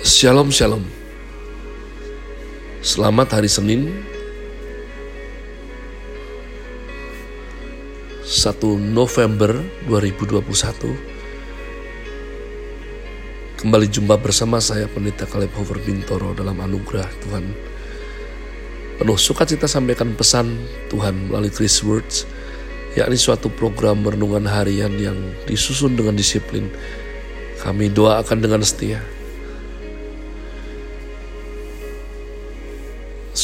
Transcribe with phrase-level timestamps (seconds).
[0.00, 0.80] Shalom Shalom.
[2.80, 4.00] Selamat hari Senin.
[8.24, 8.64] 1
[8.96, 10.40] November 2021
[13.60, 17.52] Kembali jumpa bersama saya Pendeta Kaleb Hover Bintoro dalam anugerah Tuhan.
[18.96, 22.24] Penuh sukacita sampaikan pesan Tuhan melalui Chris Words
[22.96, 26.72] yakni suatu program renungan harian yang disusun dengan disiplin.
[27.60, 29.19] Kami doakan dengan setia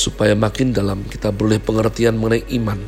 [0.06, 2.78] supaya makin dalam kita boleh pengertian mengenai iman,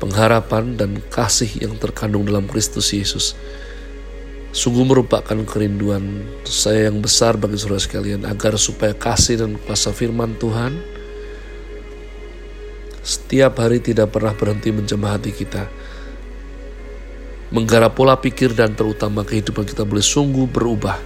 [0.00, 3.36] pengharapan dan kasih yang terkandung dalam Kristus Yesus.
[4.48, 10.32] Sungguh merupakan kerinduan saya yang besar bagi saudara sekalian agar supaya kasih dan kuasa firman
[10.40, 10.80] Tuhan
[13.04, 15.68] setiap hari tidak pernah berhenti menjamah hati kita.
[17.52, 20.96] Menggarap pola pikir dan terutama kehidupan kita boleh sungguh berubah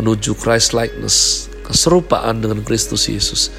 [0.00, 3.52] menuju Christ likeness, keserupaan dengan Kristus Yesus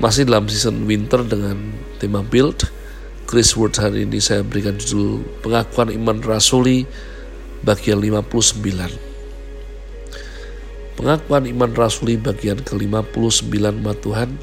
[0.00, 1.60] masih dalam season winter dengan
[2.00, 2.64] tema build.
[3.28, 6.88] Chris Word hari ini saya berikan judul pengakuan iman rasuli
[7.62, 8.58] bagian 59.
[10.98, 14.34] Pengakuan iman rasuli bagian ke-59 ma Tuhan.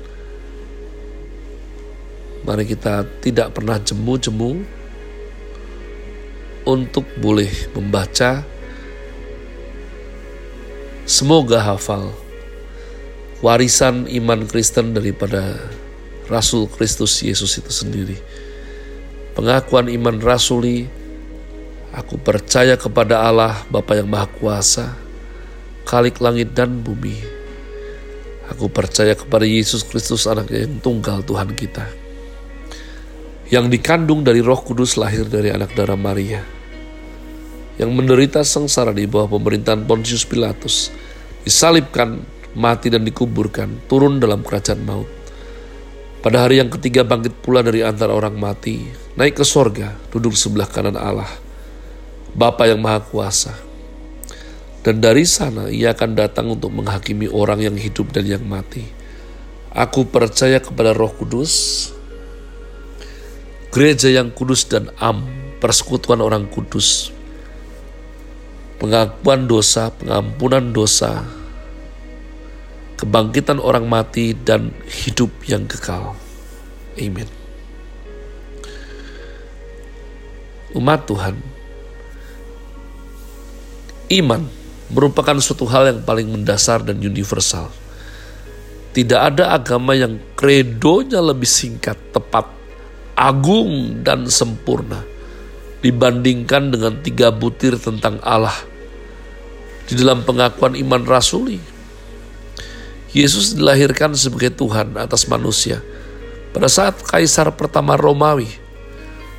[2.47, 4.63] Mari kita tidak pernah jemu-jemu
[6.63, 8.47] untuk boleh membaca
[11.07, 12.11] Semoga hafal
[13.41, 15.57] warisan iman Kristen daripada
[16.27, 18.17] Rasul Kristus Yesus itu sendiri.
[19.37, 20.89] Pengakuan iman rasuli,
[21.93, 24.97] aku percaya kepada Allah Bapa yang Maha Kuasa,
[25.87, 27.15] Kalik langit dan bumi.
[28.51, 31.87] Aku percaya kepada Yesus Kristus anak yang tunggal Tuhan kita.
[33.47, 36.43] Yang dikandung dari roh kudus lahir dari anak darah Maria.
[37.79, 40.91] Yang menderita sengsara di bawah pemerintahan Pontius Pilatus.
[41.47, 42.19] Disalibkan
[42.57, 45.05] mati dan dikuburkan, turun dalam kerajaan maut.
[46.25, 50.65] Pada hari yang ketiga bangkit pula dari antara orang mati, naik ke sorga, duduk sebelah
[50.65, 51.29] kanan Allah,
[52.33, 53.53] Bapa yang Maha Kuasa.
[54.81, 58.81] Dan dari sana ia akan datang untuk menghakimi orang yang hidup dan yang mati.
[59.77, 61.93] Aku percaya kepada roh kudus,
[63.69, 65.21] gereja yang kudus dan am,
[65.61, 67.13] persekutuan orang kudus,
[68.81, 71.21] pengakuan dosa, pengampunan dosa,
[72.97, 76.17] kebangkitan orang mati, dan hidup yang kekal.
[76.97, 77.29] Amin.
[80.73, 81.37] Umat Tuhan,
[84.11, 84.41] iman
[84.91, 87.69] merupakan suatu hal yang paling mendasar dan universal.
[88.91, 92.49] Tidak ada agama yang kredonya lebih singkat, tepat,
[93.13, 95.05] agung, dan sempurna
[95.85, 98.57] dibandingkan dengan tiga butir tentang Allah
[99.85, 101.76] di dalam pengakuan iman rasuli
[103.15, 105.79] Yesus dilahirkan sebagai Tuhan atas manusia.
[106.51, 108.49] Pada saat Kaisar pertama Romawi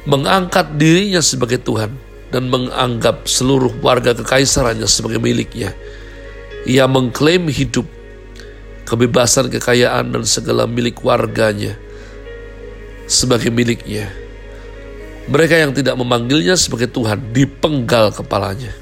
[0.08, 1.92] mengangkat dirinya sebagai Tuhan
[2.32, 5.72] dan menganggap seluruh warga kekaisarannya sebagai miliknya.
[6.68, 7.84] Ia mengklaim hidup,
[8.84, 11.76] kebebasan kekayaan dan segala milik warganya
[13.08, 14.08] sebagai miliknya.
[15.28, 18.72] Mereka yang tidak memanggilnya sebagai Tuhan dipenggal kepalanya.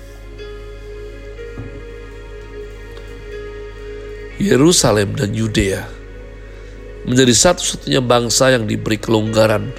[4.37, 5.89] Yerusalem dan Yudea
[7.09, 9.73] menjadi satu-satunya bangsa yang diberi kelonggaran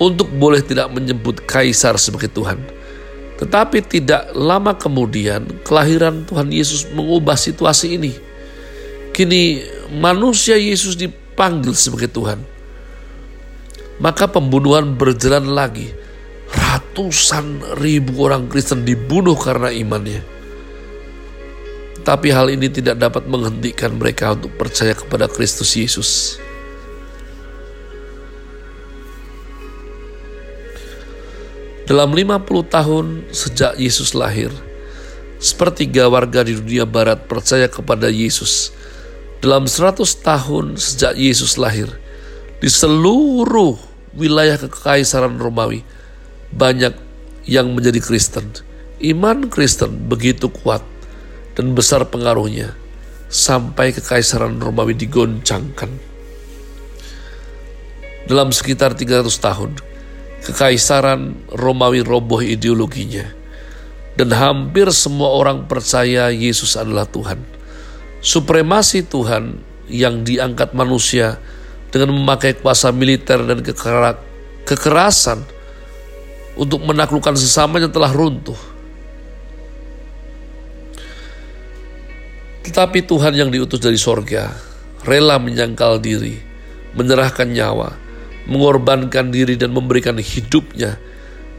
[0.00, 2.62] untuk boleh tidak menyebut kaisar sebagai Tuhan.
[3.36, 8.14] Tetapi tidak lama kemudian kelahiran Tuhan Yesus mengubah situasi ini.
[9.12, 9.60] Kini
[9.92, 12.40] manusia Yesus dipanggil sebagai Tuhan.
[14.00, 15.90] Maka pembunuhan berjalan lagi.
[16.52, 20.31] Ratusan ribu orang Kristen dibunuh karena imannya.
[22.02, 26.34] Tapi hal ini tidak dapat menghentikan mereka untuk percaya kepada Kristus Yesus.
[31.86, 34.50] Dalam 50 tahun sejak Yesus lahir,
[35.38, 38.74] sepertiga warga di dunia barat percaya kepada Yesus.
[39.38, 41.90] Dalam 100 tahun sejak Yesus lahir,
[42.58, 43.78] di seluruh
[44.14, 45.86] wilayah kekaisaran Romawi,
[46.54, 46.94] banyak
[47.46, 48.50] yang menjadi Kristen.
[49.02, 50.91] Iman Kristen begitu kuat
[51.52, 52.72] dan besar pengaruhnya
[53.32, 55.90] sampai kekaisaran Romawi digoncangkan.
[58.28, 59.70] Dalam sekitar 300 tahun,
[60.46, 63.26] kekaisaran Romawi roboh ideologinya
[64.14, 67.40] dan hampir semua orang percaya Yesus adalah Tuhan.
[68.22, 69.58] Supremasi Tuhan
[69.90, 71.42] yang diangkat manusia
[71.90, 73.60] dengan memakai kuasa militer dan
[74.62, 75.42] kekerasan
[76.54, 78.71] untuk menaklukkan sesamanya telah runtuh
[82.72, 84.48] Tetapi Tuhan yang diutus dari sorga
[85.04, 86.40] rela menyangkal diri,
[86.96, 87.92] menyerahkan nyawa,
[88.48, 90.96] mengorbankan diri dan memberikan hidupnya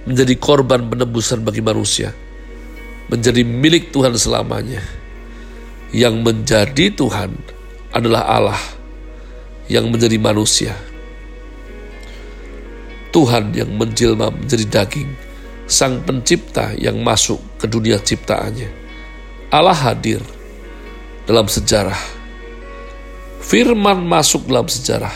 [0.09, 2.17] menjadi korban penebusan bagi manusia,
[3.13, 4.81] menjadi milik Tuhan selamanya.
[5.93, 7.37] Yang menjadi Tuhan
[7.93, 8.61] adalah Allah
[9.69, 10.73] yang menjadi manusia.
[13.13, 15.13] Tuhan yang menjelma menjadi daging,
[15.69, 18.73] Sang Pencipta yang masuk ke dunia ciptaannya.
[19.53, 20.25] Allah hadir
[21.27, 21.97] dalam sejarah.
[23.43, 25.13] Firman masuk dalam sejarah.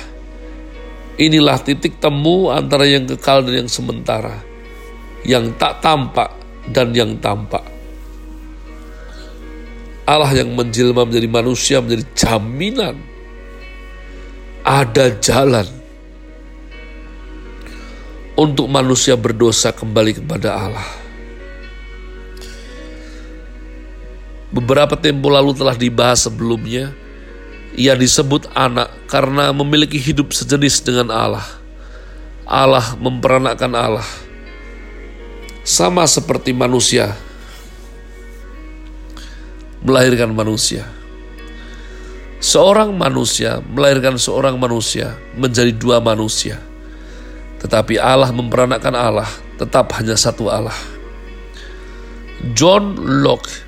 [1.17, 4.37] Inilah titik temu antara yang kekal dan yang sementara,
[5.25, 6.29] yang tak tampak
[6.69, 7.65] dan yang tampak.
[10.07, 12.95] Allah yang menjelma menjadi manusia menjadi jaminan
[14.63, 15.67] ada jalan
[18.37, 20.87] untuk manusia berdosa kembali kepada Allah.
[24.47, 26.95] Beberapa tempo lalu telah dibahas sebelumnya,
[27.75, 31.45] ia disebut anak karena memiliki hidup sejenis dengan Allah.
[32.47, 34.07] Allah memperanakkan Allah.
[35.67, 37.11] Sama seperti manusia
[39.83, 40.87] melahirkan manusia.
[42.39, 46.61] Seorang manusia melahirkan seorang manusia menjadi dua manusia.
[47.59, 49.27] Tetapi Allah memperanakkan Allah
[49.59, 50.75] tetap hanya satu Allah.
[52.53, 52.93] John
[53.25, 53.66] Locke,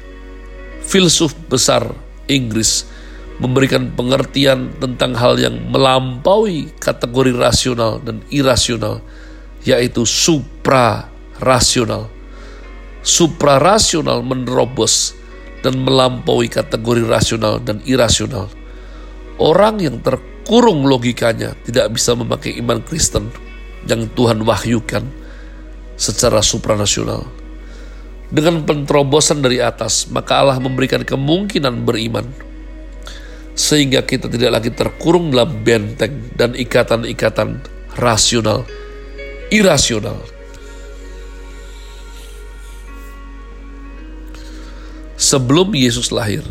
[0.89, 1.93] filsuf besar
[2.25, 2.89] Inggris,
[3.37, 9.05] memberikan pengertian tentang hal yang melampaui kategori rasional dan irasional,
[9.61, 12.09] yaitu supra-rasional.
[13.05, 15.13] Supra-rasional menerobos
[15.61, 18.49] dan melampaui kategori rasional dan irasional.
[19.39, 23.31] Orang yang terkurung logikanya tidak bisa memakai iman Kristen
[23.87, 25.07] yang Tuhan wahyukan
[25.95, 27.38] secara supranasional.
[28.29, 32.29] Dengan penterobosan dari atas, maka Allah memberikan kemungkinan beriman.
[33.57, 37.59] Sehingga kita tidak lagi terkurung dalam benteng dan ikatan-ikatan
[37.97, 38.63] rasional,
[39.49, 40.21] irasional.
[45.19, 46.45] Sebelum Yesus lahir,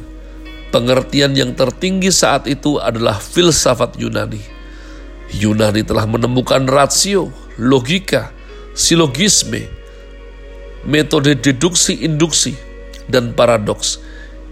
[0.75, 4.59] pengertian yang tertinggi saat itu adalah filsafat Yunani
[5.35, 7.29] Yunani telah menemukan rasio,
[7.61, 8.33] logika,
[8.73, 9.69] silogisme,
[10.87, 12.55] metode deduksi induksi,
[13.09, 13.99] dan paradoks.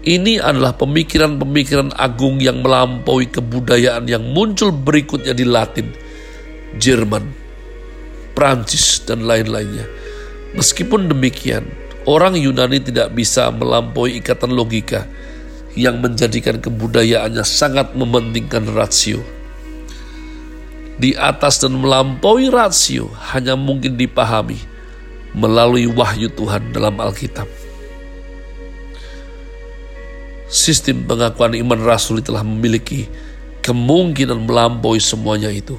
[0.07, 5.91] Ini adalah pemikiran-pemikiran agung yang melampaui kebudayaan yang muncul berikutnya di Latin,
[6.79, 7.27] Jerman,
[8.31, 9.83] Prancis, dan lain-lainnya.
[10.55, 11.67] Meskipun demikian,
[12.07, 15.03] orang Yunani tidak bisa melampaui ikatan logika
[15.75, 19.21] yang menjadikan kebudayaannya sangat mementingkan rasio
[20.97, 24.57] di atas dan melampaui rasio hanya mungkin dipahami
[25.37, 27.45] melalui wahyu Tuhan dalam Alkitab.
[30.49, 33.05] Sistem pengakuan iman rasuli telah memiliki
[33.61, 35.77] kemungkinan melampaui semuanya itu.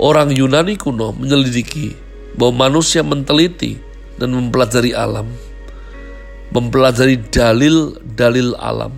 [0.00, 1.92] Orang Yunani kuno menyelidiki
[2.40, 3.76] bahwa manusia menteliti
[4.16, 5.28] dan mempelajari alam,
[6.56, 8.96] mempelajari dalil-dalil alam,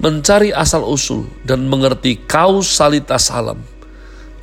[0.00, 3.60] mencari asal-usul dan mengerti kausalitas alam.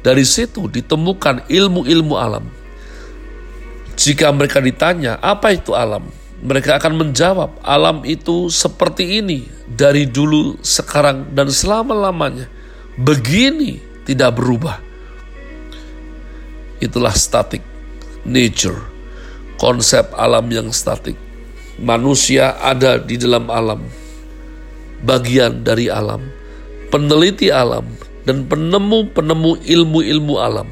[0.04, 2.44] Dari situ ditemukan ilmu-ilmu alam.
[3.96, 6.04] Jika mereka ditanya, apa itu alam?
[6.44, 12.52] Mereka akan menjawab, alam itu seperti ini dari dulu, sekarang, dan selama-lamanya.
[13.00, 14.84] Begini tidak berubah.
[16.84, 17.64] Itulah static
[18.28, 18.76] nature,
[19.56, 21.16] konsep alam yang statik.
[21.80, 23.80] Manusia ada di dalam alam,
[25.00, 26.28] bagian dari alam,
[26.92, 27.88] peneliti alam,
[28.24, 30.68] dan penemu-penemu ilmu-ilmu alam.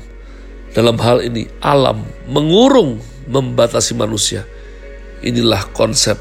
[0.71, 4.47] Dalam hal ini, alam mengurung membatasi manusia.
[5.19, 6.15] Inilah konsep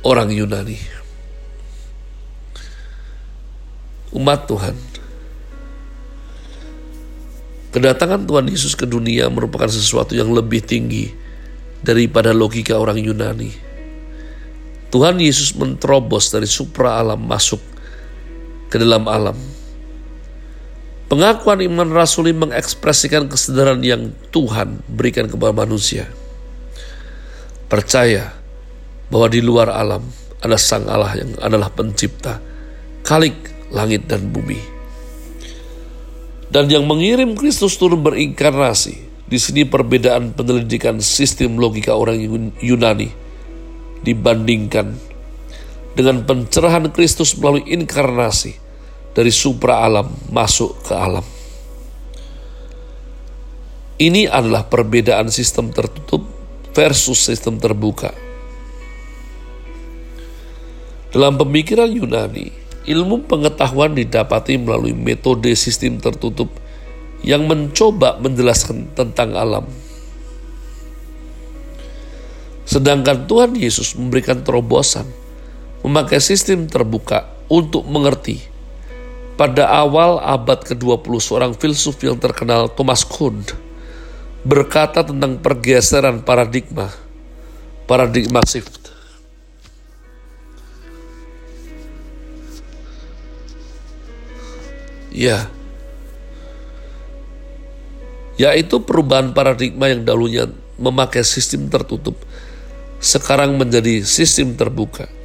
[0.00, 0.80] orang Yunani.
[4.16, 4.72] Umat Tuhan,
[7.76, 11.12] kedatangan Tuhan Yesus ke dunia merupakan sesuatu yang lebih tinggi
[11.84, 13.66] daripada logika orang Yunani
[14.96, 17.60] Tuhan Yesus menterobos dari supra alam masuk
[18.70, 19.36] ke dalam alam.
[21.06, 26.10] Pengakuan iman rasuli mengekspresikan kesadaran yang Tuhan berikan kepada manusia.
[27.70, 28.34] Percaya
[29.06, 30.02] bahwa di luar alam
[30.42, 32.42] ada Sang Allah yang adalah pencipta,
[33.06, 33.38] kalik
[33.70, 34.58] langit dan bumi.
[36.50, 39.06] Dan yang mengirim Kristus turun berinkarnasi.
[39.26, 42.22] Di sini perbedaan penyelidikan sistem logika orang
[42.62, 43.10] Yunani
[44.06, 44.94] dibandingkan
[45.96, 48.52] dengan pencerahan Kristus melalui inkarnasi
[49.16, 51.24] dari supra alam masuk ke alam.
[53.96, 56.20] Ini adalah perbedaan sistem tertutup
[56.76, 58.12] versus sistem terbuka.
[61.16, 62.52] Dalam pemikiran Yunani,
[62.84, 66.52] ilmu pengetahuan didapati melalui metode sistem tertutup
[67.24, 69.64] yang mencoba menjelaskan tentang alam.
[72.68, 75.08] Sedangkan Tuhan Yesus memberikan terobosan
[75.86, 78.42] memakai sistem terbuka untuk mengerti.
[79.38, 83.46] Pada awal abad ke-20, seorang filsuf yang terkenal Thomas Kuhn
[84.42, 86.90] berkata tentang pergeseran paradigma,
[87.86, 88.90] paradigma shift.
[95.16, 95.48] Ya,
[98.36, 102.18] yaitu perubahan paradigma yang dahulunya memakai sistem tertutup,
[103.00, 105.15] sekarang menjadi sistem terbuka.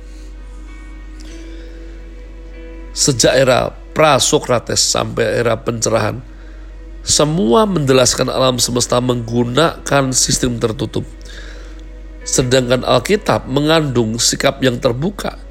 [2.91, 6.19] Sejak era pra-Sokrates sampai era pencerahan,
[7.01, 11.07] semua menjelaskan alam semesta menggunakan sistem tertutup.
[12.21, 15.41] Sedangkan Alkitab mengandung sikap yang terbuka,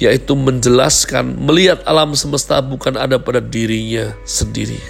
[0.00, 4.80] yaitu menjelaskan melihat alam semesta bukan ada pada dirinya sendiri.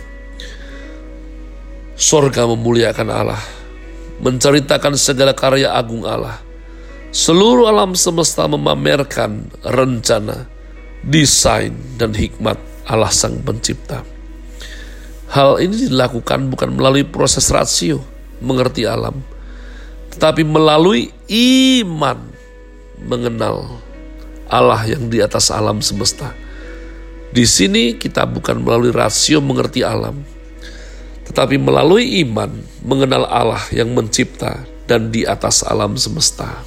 [1.99, 3.43] Sorga memuliakan Allah,
[4.23, 6.39] menceritakan segala karya agung Allah.
[7.15, 10.51] Seluruh alam semesta memamerkan rencana,
[11.05, 12.57] desain, dan hikmat
[12.89, 14.05] Allah Sang Pencipta.
[15.31, 18.01] Hal ini dilakukan bukan melalui proses rasio,
[18.41, 19.21] mengerti alam,
[20.15, 21.11] tetapi melalui
[21.83, 22.19] iman
[23.03, 23.83] mengenal
[24.47, 26.31] Allah yang di atas alam semesta.
[27.35, 30.23] Di sini kita bukan melalui rasio mengerti alam,
[31.27, 32.53] tetapi melalui iman
[32.87, 36.63] mengenal Allah yang mencipta dan di atas alam semesta.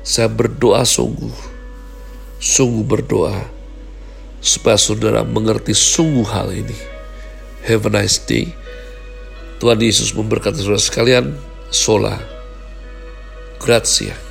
[0.00, 1.34] Saya berdoa sungguh,
[2.38, 3.50] sungguh berdoa
[4.38, 6.78] supaya saudara mengerti sungguh hal ini.
[7.66, 8.54] Have a nice day.
[9.58, 11.34] Tuhan Yesus memberkati saudara sekalian.
[11.68, 12.16] Sola.
[13.58, 14.27] Grazie.